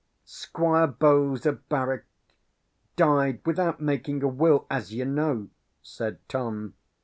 "Squire 0.25 0.87
Bowes 0.87 1.45
of 1.45 1.59
Barwyke 1.69 2.05
died 2.95 3.39
without 3.45 3.79
making 3.79 4.23
a 4.23 4.27
will, 4.27 4.65
as 4.67 4.91
you 4.91 5.05
know," 5.05 5.49
said 5.83 6.17
Tom. 6.27 6.73